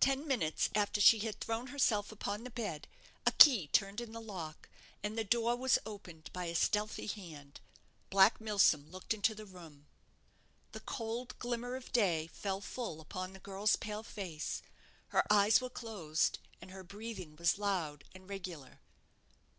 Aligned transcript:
Ten 0.00 0.26
minutes 0.26 0.70
after 0.74 0.98
she 0.98 1.18
had 1.18 1.38
thrown 1.40 1.66
herself 1.66 2.10
upon 2.10 2.42
the 2.42 2.48
bed, 2.50 2.88
a 3.26 3.32
key 3.32 3.66
turned 3.66 4.00
in 4.00 4.12
the 4.12 4.18
lock, 4.20 4.70
and 5.02 5.18
the 5.18 5.24
door 5.24 5.54
was 5.56 5.78
opened 5.84 6.30
by 6.32 6.46
a 6.46 6.54
stealthy 6.54 7.06
hand. 7.06 7.60
Black 8.08 8.40
Milsom 8.40 8.90
looked 8.90 9.12
into 9.12 9.34
the 9.34 9.44
room. 9.44 9.84
The 10.72 10.80
cold 10.80 11.38
glimmer 11.38 11.76
of 11.76 11.92
day 11.92 12.28
fell 12.28 12.62
full 12.62 12.98
upon 12.98 13.34
the 13.34 13.40
girl's 13.40 13.76
pale 13.76 14.02
face. 14.02 14.62
Her 15.08 15.30
eyes 15.30 15.60
were 15.60 15.68
closed, 15.68 16.38
and 16.62 16.70
her 16.70 16.82
breathing 16.82 17.36
was 17.36 17.58
loud 17.58 18.04
and 18.14 18.26
regular. 18.26 18.80